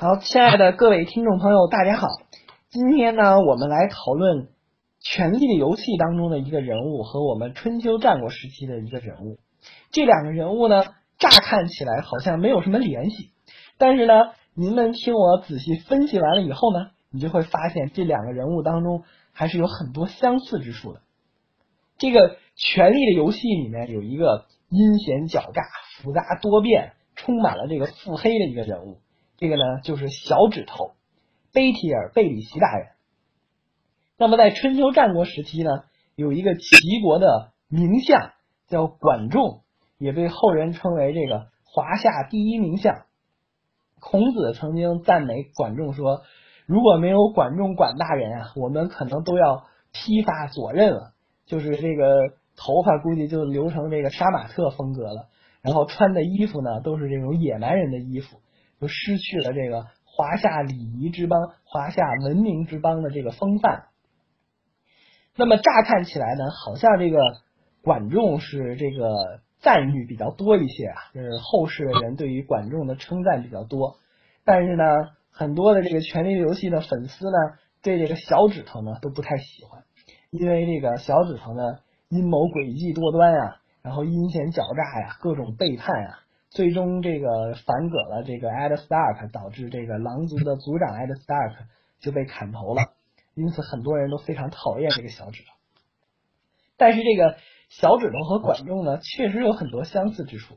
[0.00, 2.06] 好，亲爱的各位听众朋友，大家好。
[2.68, 4.42] 今天呢，我们来讨论
[5.00, 9.40] 《权力的游戏》当中的一个人物和我们春秋战国时期的一个人物。
[9.90, 10.84] 这两个人物呢，
[11.18, 13.32] 乍看起来好像没有什么联系，
[13.76, 14.14] 但是呢，
[14.54, 19.02] 您们听我仔细分析完了以后呢，你就会发现这两个人物当中
[19.32, 21.00] 还是有很多相似之处的。
[21.96, 22.20] 这个
[22.54, 25.62] 《权力的游戏》里面有一个阴险狡诈、
[26.00, 29.00] 复杂多变、充满了这个腹黑的一个人物。
[29.38, 30.90] 这个呢，就是小指头，
[31.52, 32.88] 贝提尔贝里奇大人。
[34.16, 35.84] 那么在春秋战国时期呢，
[36.16, 38.32] 有一个齐国的名相
[38.66, 39.60] 叫管仲，
[39.96, 43.04] 也被后人称为这个华夏第一名相。
[44.00, 46.22] 孔子曾经赞美管仲说
[46.66, 51.12] ：“如果没有管仲管大人啊，我们可能都要披发左衽了，
[51.46, 55.28] 就是这个头发估计就留成这个杀马特风格了，
[55.62, 58.40] 然后穿的衣服呢都是这种野蛮人的衣服。”
[58.80, 63.86] 就失去了这个华夏礼仪之邦、华夏文明之邦的这个风范。
[65.36, 67.18] 那么乍看起来呢，好像这个
[67.82, 73.98] 管仲是这个赞誉比较多一些啊，就是后世的人对于管仲的称赞比较多。
[74.44, 74.84] 但是呢，
[75.30, 77.38] 很多的这个《权力游戏》的粉丝呢，
[77.82, 79.84] 对这个小指头呢都不太喜欢，
[80.30, 81.62] 因为这个小指头呢
[82.08, 86.18] 阴谋诡计多端啊，然后阴险狡诈呀，各种背叛啊。
[86.50, 91.54] 最终，这个反戈了这个 Ed Stark，导致这个狼族的族长 Ed Stark
[92.00, 92.82] 就被砍头了。
[93.34, 95.50] 因此，很多人都非常讨厌这个小指头。
[96.76, 97.36] 但是，这个
[97.68, 100.56] 小指头和管仲呢，确实有很多相似之处。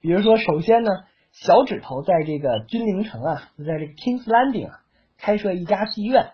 [0.00, 0.90] 比如说，首先呢，
[1.30, 4.80] 小指头在这个君临城啊，在这个 King's Landing 啊，
[5.18, 6.30] 开设一家妓院。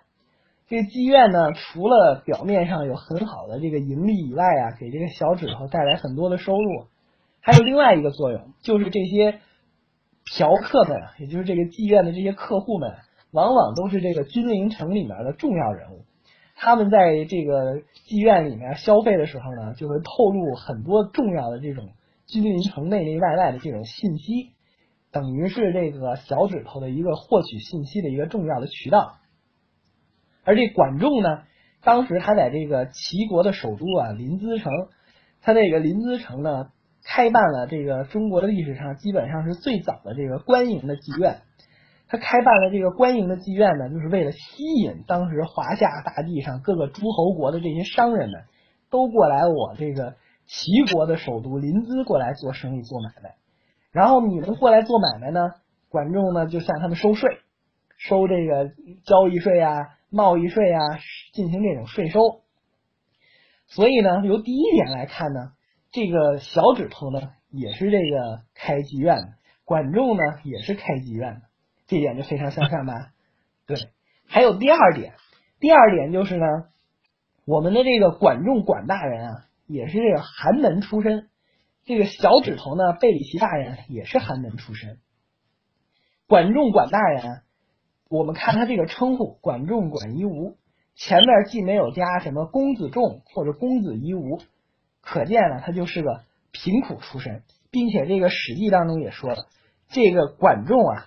[0.68, 6.86] 这个妓院呢，除了表面上有很好的这个盈利以外啊，给这个小指头带来很多的收入。
[7.46, 9.38] 还有另外一个作用，就是这些
[10.24, 12.94] 嫖客们，也就是这个妓院的这些客户们，
[13.32, 16.06] 往往都是这个君临城里面的重要人物。
[16.56, 21.90] 他们在这个妓院里面消费的时候呢，就会透露很多重要的这种
[22.26, 24.52] 君临城内内外外的这种信息，
[25.12, 29.16] 等于是这个小指头的一个获取信息的一个重要的渠道。
[30.44, 31.42] 而这管仲呢，
[31.82, 34.72] 当时他在这个齐国的首都啊临淄城，
[35.42, 36.70] 他这个临淄城呢。
[37.04, 41.42] 开办了这个中国的历史上基本上是最早的这个官营的妓院，
[42.08, 48.44] 他开办了这个官营的妓院呢，就是为了吸引当时华夏大地上各个诸侯国的这些商人们
[48.90, 50.16] 都过来我这个
[50.46, 53.34] 齐国的首都临淄过来做生意做买卖，
[53.92, 55.52] 然后你们过来做买卖呢，
[55.90, 57.38] 管仲呢就向他们收税，
[57.98, 58.70] 收这个
[59.04, 60.80] 交易税啊、贸易税啊，
[61.34, 62.40] 进行这种税收。
[63.66, 65.52] 所以呢，由第一点来看呢。
[65.94, 69.28] 这个小指头呢，也是这个开妓院的；
[69.64, 71.42] 管仲呢，也是开妓院的，
[71.86, 73.12] 这点就非常相像吧？
[73.64, 73.76] 对。
[74.26, 75.14] 还有第二点，
[75.60, 76.46] 第二点就是呢，
[77.46, 81.28] 我们的这个管仲管大人啊，也是这个寒门出身；
[81.84, 84.98] 这个小指头呢，贝里奇大人也是寒门出身。
[86.26, 87.42] 管仲管大人，
[88.10, 90.56] 我们看他这个称呼，管仲管夷吾，
[90.96, 94.40] 前面既没有加什么公子仲或者公子夷吾。
[95.04, 99.46] 可见呢，他就是个贫苦出身，并且这个《史记》当中也说了，
[99.88, 101.06] 这个管仲啊，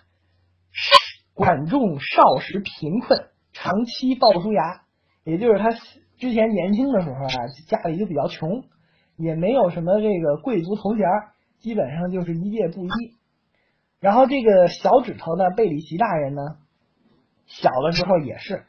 [1.33, 4.83] 管仲少时贫困，长期抱书牙，
[5.23, 5.71] 也就是他
[6.17, 8.63] 之前年轻的时候啊，家里就比较穷，
[9.17, 11.05] 也没有什么这个贵族头衔，
[11.59, 12.89] 基本上就是一介布衣。
[13.99, 16.41] 然后这个小指头呢，贝里奇大人呢，
[17.47, 18.63] 小的时候也是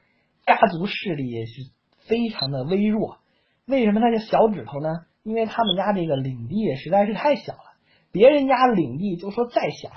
[0.47, 1.71] 家族势力也是
[2.07, 3.19] 非常的微弱。
[3.67, 5.05] 为什么他叫小指头呢？
[5.29, 7.77] 因为他们家这个领地实在是太小了，
[8.13, 9.91] 别人家领地就说再小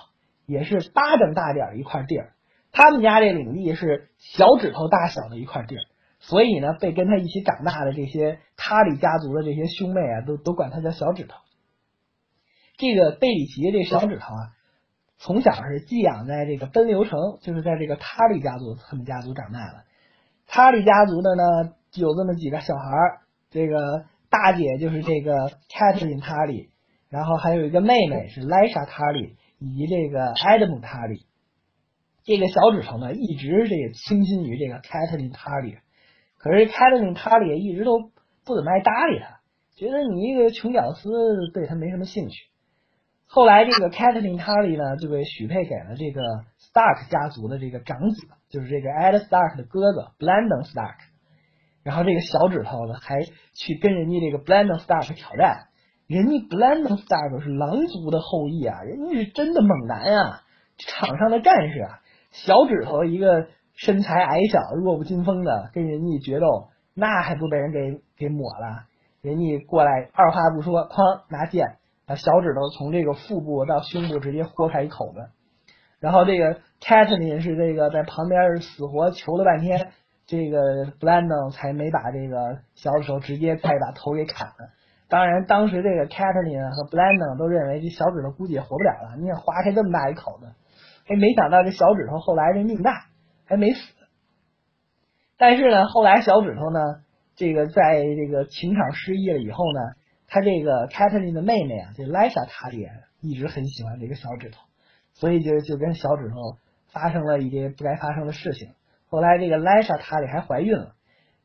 [0.46, 2.34] 也是巴掌大点一块地儿，
[2.74, 5.84] 他们家这领地是小指头大小的一块地儿，
[6.20, 11.38] 所以呢，被跟他一起长大的这些塔里家族的这些兄妹啊，都都管他叫小指头。
[12.76, 14.52] 这个贝里奇这小指头啊，
[15.18, 19.86] 从小是寄养在这个奔流城，就是在这个塔里家族他们家族长大的。
[20.46, 21.44] 塔里家族的呢，
[21.96, 24.11] 有这么几个小孩儿，这个。
[24.32, 26.70] 大姐就是这个 Catherine 塔里，
[27.10, 31.28] 然后还有一个妹妹是 Lisa 塔里，以及这个 Adam 塔里。
[32.24, 35.78] 这个小指头呢，一直这个倾心于这个 Catherine 塔里，
[36.38, 38.12] 可是 Catherine Tully 一直都
[38.46, 39.42] 不怎么爱搭理他，
[39.76, 41.10] 觉得你一个穷屌丝
[41.54, 42.46] 对他没什么兴趣。
[43.26, 46.22] 后来这个 Catherine 塔里呢，就被许配给了这个
[46.72, 51.11] Stark 家族的这个长子，就是这个 Ed Stark 的哥哥 Blandon Stark。
[51.84, 55.68] 然后这个小指头呢，还去跟人家这个 Blandon Stark 挑战，
[56.08, 60.44] 人家 Blandon Stark 是狼族的后裔啊，人家是真的猛男啊，
[60.78, 62.00] 场上的战士啊，
[62.32, 68.86] 小指头一个身材矮小、弱不禁风的跟人家决斗，那还不被人给给抹了？
[69.22, 75.30] 人家过来二话不说，哐拿剑把小指头从这个腹部到胸部直接豁开一口子。
[76.00, 79.92] 然后这个 c a t l i n 是这个在旁边死活求了半天，
[80.26, 84.72] 这个 b l a n d o n 才没把这个小指头直接再把头给砍了。
[85.10, 90.48] 当然，当时这个 Catherine 和 b l a n d o n 都认为这小指头估计也活不了了，你看划开这么大一口子，
[91.08, 93.08] 哎，没想到这小指头后来这命大，
[93.46, 93.80] 还没死。
[95.38, 97.04] 但是呢，后来小指头呢，
[97.36, 99.80] 这个在这个情场失意了以后呢，
[100.28, 102.88] 他这个 Catherine 的妹妹啊，这 Lisa 塔里
[103.20, 104.60] 一直很喜欢这个小指头。
[105.14, 106.36] 所以就就跟小指头
[106.88, 108.70] 发生了一些不该发生的事情。
[109.12, 110.94] 后来这个莱莎塔里还怀孕了，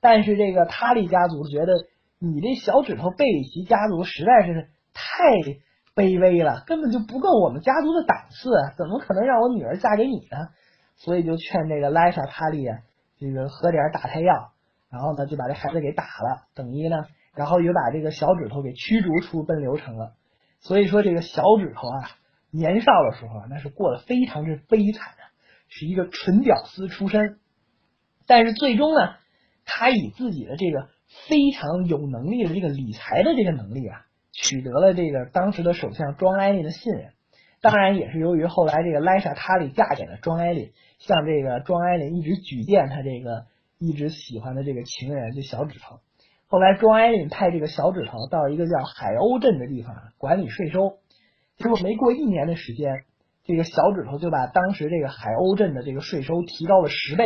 [0.00, 1.72] 但是这个塔里家族觉得
[2.20, 5.24] 你这小指头贝里奇家族实在是太
[5.96, 10.48] 卑微了，根本就不够我们家族的档次，怎么可能让我女儿嫁给你呢？
[10.94, 12.64] 所以就劝这个莱莎塔里
[13.18, 14.52] 这个喝点打胎药，
[14.88, 16.96] 然后呢就把这孩子给打了，等于呢，
[17.34, 20.12] 然后又把这个小指头给驱逐出奔流城了。
[20.60, 22.10] 所以说这个小指头啊。
[22.52, 25.24] 年少的时候那是过得非常之悲惨的，
[25.68, 27.38] 是一个纯屌丝出身。
[28.26, 29.14] 但是最终呢，
[29.64, 30.88] 他以自己的这个
[31.28, 37.12] 非常有能力的这个理财的这个能力啊，取得了这个当时的首相庄艾利的信任。
[37.62, 43.46] 当然，也是由于后来这个莱莎塔里嫁给了庄艾丽，向这个庄艾丽一直举荐他这个
[43.78, 46.00] 一直喜欢的这个情人，就小指头。
[46.48, 50.98] 后来庄艾丽派这个小指头到一个叫海鸥镇的地方管理税收。
[51.56, 53.04] 结果没过一年的时间，
[53.44, 57.24] 这个小指头就把当时这个海鸥镇的这个税收提高了十倍。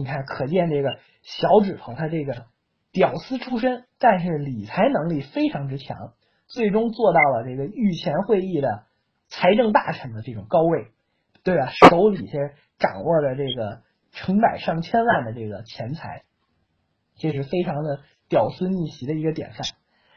[0.00, 2.46] 你看，可见这个小指头他这个
[2.90, 6.14] 屌丝出身，但是理财能力非常之强，
[6.46, 8.84] 最终做到了这个御前会议的
[9.28, 10.88] 财政大臣的这种高位，
[11.44, 11.70] 对吧？
[11.88, 12.38] 手里下
[12.78, 13.82] 掌握着这个
[14.12, 16.22] 成百上千万的这个钱财，
[17.18, 19.60] 这是非常的屌丝逆袭的一个典范。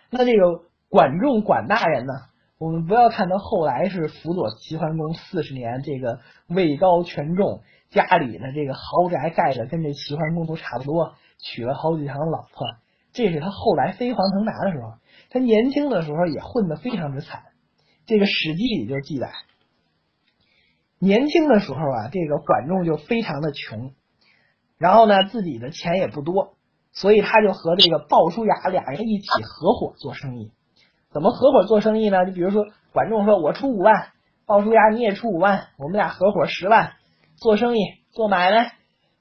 [0.09, 2.13] 那这个管仲管大人呢？
[2.59, 7.61] 我们不要看他后来是辅佐齐桓公四十年，这个位高权重，
[7.93, 12.67] 家里的这个豪宅盖的跟这齐桓公都差不多，娶了好几场老婆，
[13.13, 14.93] 这是他后来飞黄腾达的时候。
[15.29, 17.43] 他年轻的时候也混得非常之惨，
[18.05, 19.31] 这个《史记》里就记载，
[20.99, 23.93] 年轻的时候啊，这个管仲就非常的穷，
[24.77, 26.55] 然后呢，自己的钱也不多，
[26.91, 30.51] 所以他就和这个鲍叔牙俩人一起合伙做生意。
[31.11, 32.25] 怎么合伙做生意呢？
[32.25, 34.09] 就比如说，管仲说：“我出五万，
[34.45, 36.93] 鲍叔牙你也出五万，我们俩合伙十万，
[37.35, 37.81] 做生意
[38.11, 38.71] 做买卖，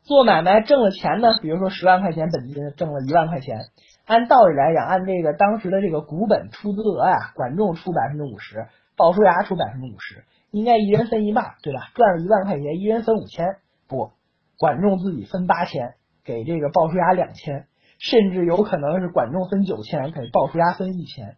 [0.03, 1.29] 做买卖挣了钱呢。
[1.41, 3.59] 比如说十万块钱本金，挣了一万块钱。
[4.05, 8.67] 按道理来讲，按这个当时的这个股本出资额呀，管仲出百分之五十，
[8.97, 11.91] 鲍叔牙出百分之五十，应该一人分一半，对吧？
[11.95, 13.57] 赚了一万块钱，一人分五千。
[13.89, 14.11] 不，
[14.59, 15.95] 管仲自己分八千，
[16.25, 17.67] 给这个鲍叔牙两千，
[17.99, 21.37] 甚至有可能是管仲分九千，给鲍叔牙分一千。”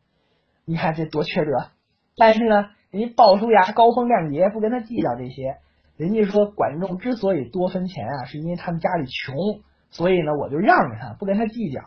[0.66, 1.66] 你看这多缺德！
[2.16, 5.58] 但是呢，人家鲍叔牙高风亮节，不跟他计较这些。
[5.96, 9.36] 人家说管仲之所以多分钱啊，是因为他们家里穷，
[9.90, 11.80] 所以呢，我就让着他，不跟他计较。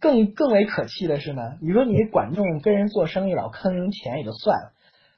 [0.00, 4.72] 更更为可气的是呢，你说你管仲跟人做生意老坑人钱也就算了，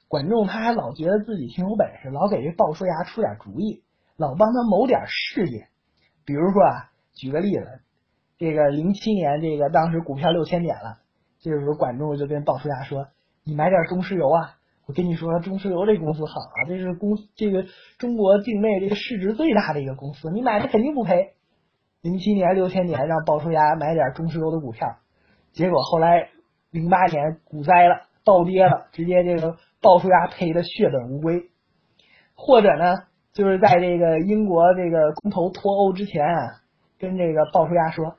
[0.07, 3.83] 管仲他还老觉得自己挺有本事，老给这鲍叔牙出点主意，
[4.17, 5.67] 老帮他谋点事业。
[6.25, 7.81] 比如说啊，举个例子，
[8.37, 10.99] 这个零七年，这个当时股票六千点了。
[11.39, 13.07] 这个时候，管仲就跟鲍叔牙说
[13.45, 14.57] ：“你买点中石油啊！
[14.87, 17.65] 我跟你说，中石油这公司好啊，这是公这个
[17.97, 21.33] 中国境内这个市值最大的一个公司，你买它肯定不赔。”
[22.01, 24.97] 零七年六千点让鲍叔牙买点中石油的股票，
[25.53, 26.29] 结果后来
[26.69, 31.49] 零八年股灾了，暴跌了，直接这个鲍叔牙赔的血本无归。
[32.35, 32.93] 或者呢，
[33.33, 36.61] 就是在这个英国这个公投脱欧之前啊，
[36.99, 38.17] 跟这个鲍叔牙说：“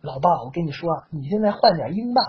[0.00, 2.24] 老鲍，我跟你说，你现在换点英镑。”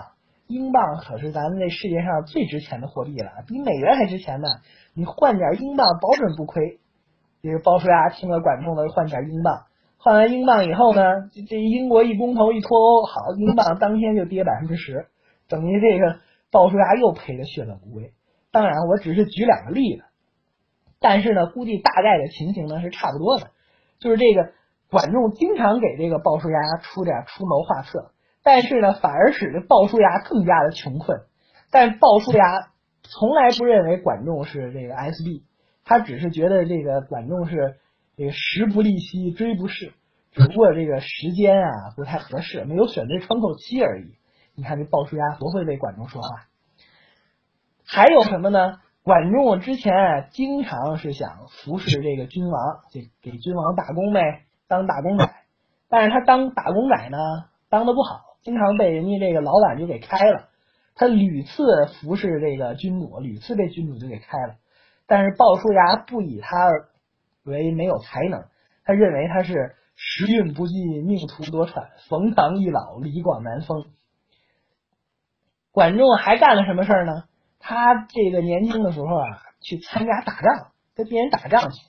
[0.48, 4.48] 英镑可是咱们这世界上最值钱的货币了，比美元还值钱呢。
[4.94, 6.80] 你换点英镑，保准不亏。
[7.42, 9.66] 这个鲍叔牙听了管仲的，换点英镑。
[9.98, 11.02] 换完英镑以后呢，
[11.48, 15.08] 这英国一公投一脱欧，好，英镑当天就跌百分之十，
[15.48, 18.12] 等于这个鲍叔牙又赔的血本无归。
[18.50, 20.04] 当然，我只是举两个例子，
[20.98, 23.50] 但是呢，估计大概的情形呢是差不多的，
[23.98, 24.52] 就是这个
[24.88, 28.12] 管仲经常给这个鲍叔牙出点出谋划策。
[28.42, 31.20] 但是呢，反而使得鲍叔牙更加的穷困。
[31.70, 32.70] 但鲍叔牙
[33.02, 35.42] 从来不认为管仲是这个 SB，
[35.84, 37.76] 他只是觉得这个管仲是
[38.16, 39.92] 这个时不利兮追不逝，
[40.32, 44.14] 只不过这个时间啊不太合适，没有选对窗口期而已。
[44.54, 46.46] 你看这鲍叔牙多会为管仲说话。
[47.86, 48.80] 还有什么呢？
[49.02, 55.30] 管仲之前经常是想服侍这个君王，就给君王打工呗，当打工仔。
[55.88, 57.16] 但是他当打工仔呢，
[57.70, 60.48] 当的不好，经常被人家这个老板就给开了。
[60.94, 61.62] 他屡次
[62.00, 64.54] 服侍这个君主，屡次被君主就给开了。
[65.06, 66.66] 但是鲍叔牙不以他
[67.44, 68.46] 为没有才能，
[68.84, 73.84] 他认为他是时运不济，命途多舛，冯唐易老，李广难封。
[75.70, 77.24] 管仲还干了什么事儿呢？
[77.58, 81.86] 他这个年轻的时候啊，去参加打仗，跟别人打仗去，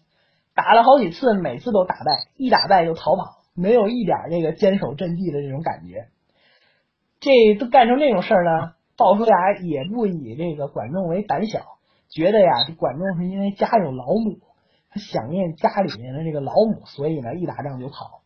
[0.54, 6.10] 打了好几次，每次都打败，一打败就逃跑，没有一点这个坚守阵地的这种感觉。
[7.20, 11.66] 这都干成这种事儿呢，鲍叔牙也不以这个管仲为胆小，
[12.10, 14.40] 觉得呀，这管仲是因为家有老母，
[14.90, 18.22] 他想念家里面的这个老母，所以呢，一打仗就跑。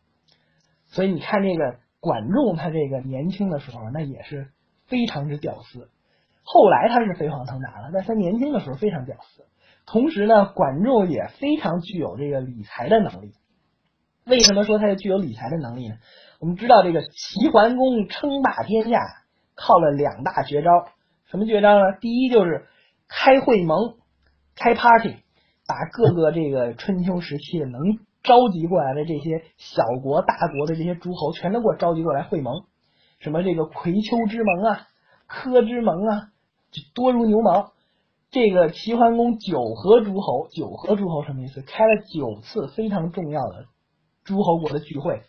[0.86, 4.48] 所以你看这个管仲，他这个年轻的时候，那也是
[4.86, 5.90] 非常之屌丝。
[6.44, 9.44] 后来他是飞黄腾达了，但他年轻的时候非常屌丝。
[9.86, 13.32] 同时呢，管仲也非常具有这个理财的能力。
[14.24, 15.96] 为什么说他具有理财的能力呢？
[16.44, 19.00] 我们知道这个齐桓公称霸天下
[19.54, 20.68] 靠了两大绝招。
[21.24, 21.96] 什么绝招呢？
[22.02, 22.66] 第一就是
[23.08, 23.94] 开会盟、
[24.54, 25.16] 开 party，
[25.66, 27.80] 把各个这个春秋时期能
[28.22, 32.64] 召集过来的这些小国、大国的这些诸侯，全都给我召集过来会盟。
[33.20, 34.86] 什么这个葵丘之盟啊，
[35.26, 36.28] 柯之盟啊。
[36.94, 37.72] 多如牛毛，
[38.30, 41.62] 这个齐桓公九合诸侯，九合诸侯什么意思？
[41.62, 43.64] 开了九次非常重要的
[44.24, 45.22] 诸侯国的聚会。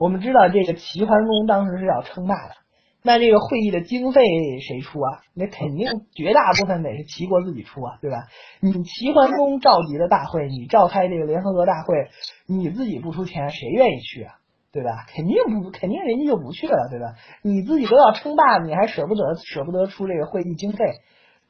[0.00, 2.54] 我们知道这个齐桓公当时是要称霸的，
[3.02, 4.22] 那这个会议的经费
[4.66, 5.20] 谁出啊？
[5.34, 8.16] 那肯定绝大部分得是齐国自己出啊，对吧？
[8.62, 12.08] 你齐桓公召集的大会，你召开这个联合国大会，
[12.46, 14.36] 你自己不出钱，谁愿意去啊？
[14.72, 15.04] 对吧？
[15.14, 17.16] 肯定不，肯定人家就不去了，对吧？
[17.42, 20.86] 你自己都要称霸，你还舍不得舍不得出这个会议经费，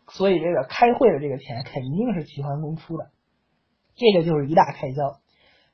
[0.09, 3.11] 所以这个开会的这个钱肯定是齐桓公出的，
[3.95, 5.21] 这个就是一大开销。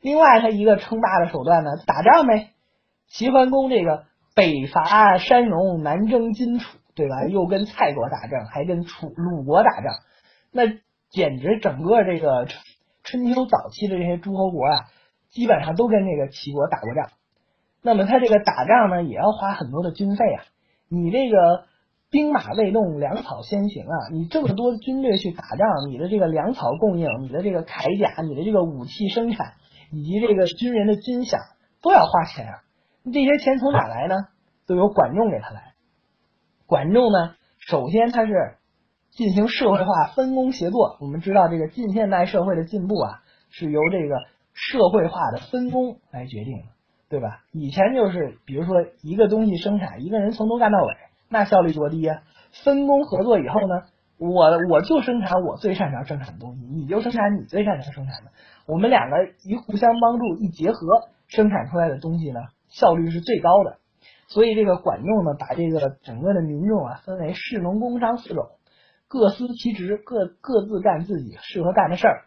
[0.03, 2.51] 另外，他一个称霸的手段呢，打仗呗。
[3.09, 7.25] 齐桓公这个北伐山戎，南征荆楚，对吧？
[7.29, 9.95] 又跟蔡国打仗，还跟楚鲁国打仗，
[10.53, 10.63] 那
[11.11, 12.47] 简直整个这个
[13.03, 14.85] 春秋早期的这些诸侯国啊，
[15.31, 17.11] 基本上都跟这个齐国打过仗。
[17.83, 20.43] 那么他这个打仗呢，也要花很多的军费啊。
[20.89, 21.65] 你这个
[22.11, 23.95] 兵马未动，粮草先行啊。
[24.13, 29.55] 你这么多军队去打仗，你的这个粮草供应，你的这个铠甲，你的这个武器生产，
[29.93, 31.39] 以及这个军人的军饷，
[31.81, 32.63] 都要花钱啊。
[33.13, 34.15] 这些钱从哪来呢？
[34.67, 35.75] 都由管仲给他来。
[36.67, 38.57] 管仲呢，首先他是
[39.11, 40.97] 进行社会化分工协作。
[41.01, 44.17] 我们知道，这个近现代社会的进步啊，是由这个
[44.53, 46.65] 社会化的分工来决定的。
[47.09, 47.45] 对吧？
[47.53, 50.93] 以前就是，比如说一个东西生产，一个人从头干到尾，
[51.29, 52.25] 那效率多低啊！
[52.65, 53.85] 分工合作以后呢，
[54.19, 58.33] 我我就生产我最擅长生产的东西，你就生产你最擅长生产的，
[58.67, 62.41] 我们两个一互相帮助，一结合，生产出来的东西呢，
[62.79, 63.79] 效率是最高的。
[64.29, 68.47] 所以这个管仲呢，把这个整个的民众啊，分为士农工商四种，
[69.09, 72.25] 各司其职，各各自干自己适合干的事儿。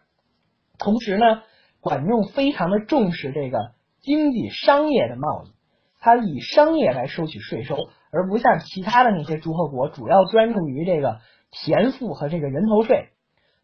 [0.78, 1.42] 同时呢，
[1.80, 3.58] 管仲非常的重视这个。
[4.02, 5.52] 经济商业的贸易，
[6.00, 7.76] 他以商业来收取税收，
[8.10, 11.18] 而不像其他的那些诸侯国，主要专注于这个
[11.50, 13.10] 田赋和这个人头税。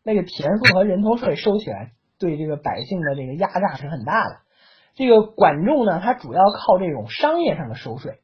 [0.03, 4.37] 那个田赋和人头税收起来，对这个百姓的这个压榨是很大的。
[4.97, 8.19] 这个管仲呢，他主要靠这种商业上的收税。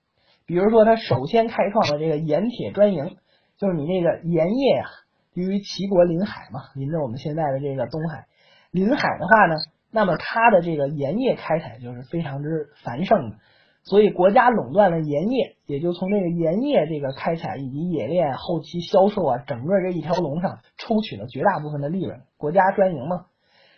[0.45, 3.17] 比如说，他首先开创了这个盐铁专营，
[3.59, 4.89] 就是你这个盐业啊，
[5.35, 8.27] 由于齐国临海嘛，临着我们现在的这个东海，
[8.73, 9.55] 临海的话呢。
[9.95, 13.37] 那么它的这个盐业开采就是非常之繁盛的，
[13.83, 23.27] 所以国家垄断了盐业，也就从这个盐业这个开采以及冶炼后期销售啊，整个这一条龙上抽取了绝大部分的利润，国家专营嘛。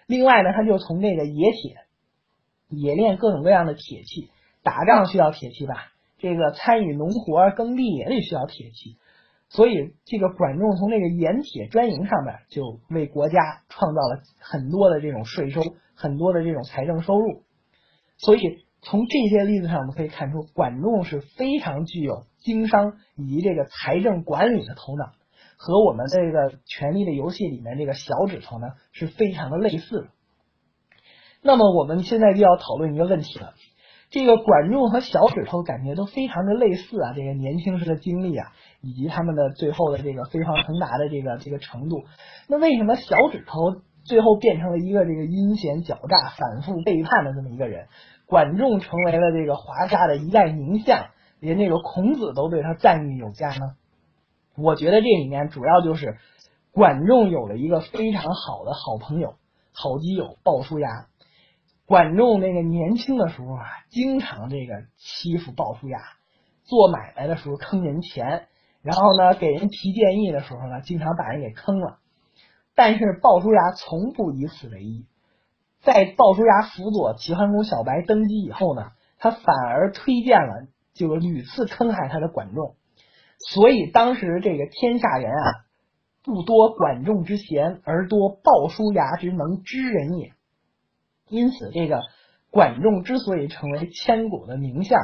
[0.06, 1.78] 另外呢，他就从这个冶铁，
[2.68, 4.30] 冶炼各种各样的铁器，
[4.62, 5.92] 打仗需要铁器吧？
[6.18, 8.96] 这个参与农活耕地也得需要铁器。
[9.50, 15.60] 所以，这个管仲从这个盐铁专营上面就为国家创造了很多的这种税收，
[15.94, 17.42] 很多的这种财政收入。
[18.16, 18.40] 所以，
[18.80, 25.12] 从这些例子上，我们可以看出，管仲是非常具有经商以及这个财政管理的头脑，
[25.56, 30.08] 和我们这个《权力的游戏》里面这个小指头呢是非常的类似的。
[31.46, 33.52] 那么，我们现在就要讨论一个问题了。
[34.08, 42.04] 这个管仲和小指头感觉都非常的类似啊，这个年轻时的经历啊，以及他们的最后的这个飞黄腾达的这个这个程度。
[42.48, 47.88] 那为什么小指头最后变成了一个这个阴险狡诈、反复背叛的这么一个人？
[48.24, 51.08] 管仲成为了这个华夏的一代名相，
[51.40, 53.74] 连这个孔子都对他赞誉有加呢？
[54.56, 56.16] 我觉得这里面主要就是
[56.72, 59.34] 管仲有了一个非常好的好朋友、
[59.72, 60.88] 好基友鲍叔牙。
[61.86, 65.98] 管仲那个年轻的时候啊，经常这个欺负鲍叔牙，
[66.64, 68.46] 做买卖的时候坑人钱，
[68.82, 71.98] 然后呢给人提建议的时候呢，经常把人给坑了。
[72.74, 75.06] 但是鲍叔牙从不以此为意，
[75.82, 82.76] 在鲍叔牙辅佐齐桓公小白登基以后呢，他反而推荐了就屡次坑害他的管仲。
[83.38, 85.66] 所以当时这个天下人啊，
[86.22, 90.32] 不多管仲之贤，而多鲍叔牙之能知人也。
[91.28, 92.00] 因此，这个
[92.50, 94.98] 管仲之所以成为千古的名相，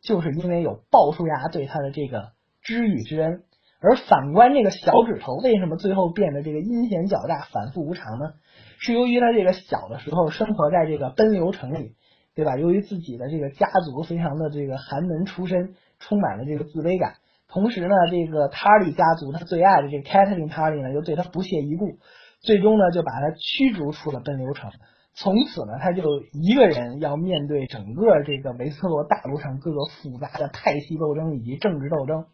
[0.00, 3.42] 就是因为有鲍叔牙对他的这个知遇之恩。
[3.80, 8.32] 而反观这个小指头，为什么最后变得这个阴险狡诈、反复无常呢？
[8.78, 11.94] 是由于他这个小的时候生活在这个奔流城里，
[12.34, 12.56] 对吧？
[12.56, 17.16] 由于自己的这个家族非常的这个寒门出身，充满了这个自卑感。
[17.46, 21.98] 同时呢，这个塔利家族他最爱的这个 Catelyn 塔利呢，又对他不屑一顾，
[22.40, 24.70] 最终呢就把他驱逐出了奔流城。
[25.14, 32.26] 从此呢，他就一个人要面对整个这个维斯特洛大陆上各个复杂的派系斗争以及政治斗争。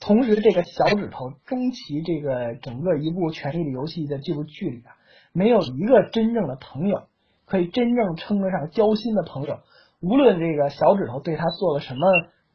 [0.00, 4.94] 同时，这个小指头终其这个整个一部《权力的游戏》的这部剧里啊，
[5.32, 7.02] 没有一个真正的朋友，
[7.44, 9.58] 可以真正称得上交心的朋友。
[10.00, 12.00] 无论这个小指头对他做了什么。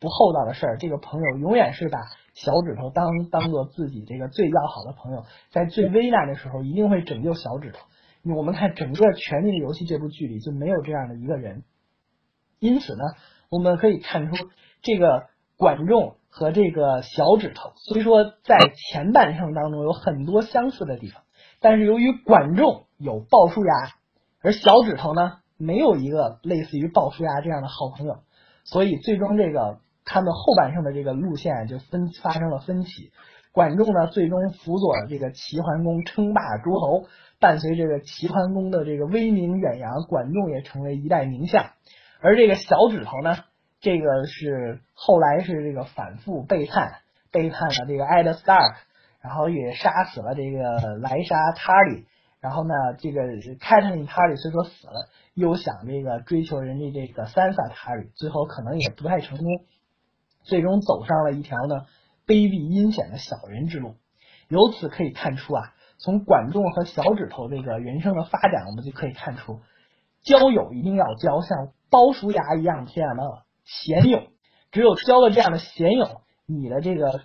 [0.01, 1.99] 不厚道的事儿，这个朋友永远是把
[2.33, 7.85] 小指头当当做自己这个最要好的朋友，在最危难的时候一定会拯救小指头。
[8.23, 11.63] 我们看整个《权力的游戏》这部剧里就没有这样的一个人，
[12.59, 13.03] 因此呢，
[13.49, 14.49] 我们可以看出
[14.81, 18.57] 这个管仲和这个小指头，虽说在
[18.89, 21.23] 前半生当中有很多相似的地方，
[21.59, 23.73] 但是由于管仲有鲍叔牙，
[24.41, 28.19] 而小指头呢没有一个类似于鲍叔牙这样的好朋友，
[28.63, 29.79] 所以最终这个。
[30.03, 33.11] 他们后半生的这个路线就分发生了分歧。
[33.51, 37.05] 管仲呢，最终辅佐这个齐桓公称霸诸侯，
[37.39, 41.65] 伴随这个齐桓公的这个威名远扬，管仲也成为一代名相。
[42.21, 43.35] 而这个小指头呢，
[43.79, 46.99] 这个是后来是这个反复背叛，
[47.31, 48.75] 背叛了这个艾德斯塔尔，
[49.21, 52.05] 然后也杀死了这个莱莎塔里。
[52.39, 53.21] 然后呢，这个
[53.59, 59.47] 凯特琳塔里虽说死了，又想这个追求人家这个三萨塔里，最后可能也不太成功。
[60.43, 61.85] 最终走上了一条呢
[62.27, 63.95] 卑鄙阴险的小人之路。
[64.47, 69.59] 由此可以看出啊，从管仲和小指头这个人生的发展，我们就可以看出，
[70.23, 73.23] 交友一定要交像鲍叔牙一样这样的
[73.63, 74.23] 贤友。
[74.71, 77.21] 只有交了这样的贤友，你的这个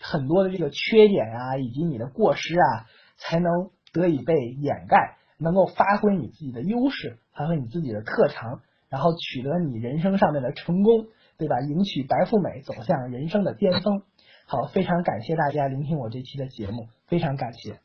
[0.00, 11.06] 很多的这个缺点啊，以及你的过失啊，才能得以被掩盖，能够发挥你自己的优势，发挥你自己的特长，然后取得你人生上面的成功。
[11.36, 11.60] 对吧？
[11.62, 14.04] 迎娶白富美，走向人生的巅峰。
[14.46, 17.78] 好，非常感谢大家聆听我这期的节目，非常感谢。